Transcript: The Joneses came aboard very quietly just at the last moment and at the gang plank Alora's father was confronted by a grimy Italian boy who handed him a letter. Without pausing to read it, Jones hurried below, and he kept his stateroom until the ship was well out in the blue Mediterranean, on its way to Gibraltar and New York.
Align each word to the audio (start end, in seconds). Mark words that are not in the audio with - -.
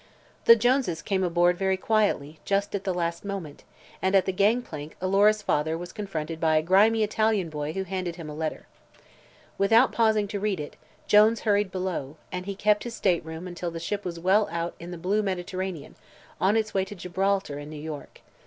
The 0.45 0.55
Joneses 0.55 1.03
came 1.03 1.23
aboard 1.23 1.59
very 1.59 1.77
quietly 1.77 2.39
just 2.43 2.73
at 2.73 2.85
the 2.85 2.91
last 2.91 3.23
moment 3.23 3.63
and 4.01 4.15
at 4.15 4.25
the 4.25 4.31
gang 4.31 4.63
plank 4.63 4.95
Alora's 4.99 5.43
father 5.43 5.77
was 5.77 5.93
confronted 5.93 6.39
by 6.39 6.57
a 6.57 6.63
grimy 6.63 7.03
Italian 7.03 7.51
boy 7.51 7.73
who 7.73 7.83
handed 7.83 8.15
him 8.15 8.27
a 8.27 8.33
letter. 8.33 8.65
Without 9.59 9.91
pausing 9.91 10.27
to 10.29 10.39
read 10.39 10.59
it, 10.59 10.75
Jones 11.05 11.41
hurried 11.41 11.71
below, 11.71 12.17
and 12.31 12.47
he 12.47 12.55
kept 12.55 12.83
his 12.83 12.95
stateroom 12.95 13.47
until 13.47 13.69
the 13.69 13.79
ship 13.79 14.03
was 14.03 14.19
well 14.19 14.49
out 14.51 14.73
in 14.79 14.89
the 14.89 14.97
blue 14.97 15.21
Mediterranean, 15.21 15.93
on 16.39 16.57
its 16.57 16.73
way 16.73 16.83
to 16.85 16.95
Gibraltar 16.95 17.59
and 17.59 17.69
New 17.69 17.77
York. 17.79 18.21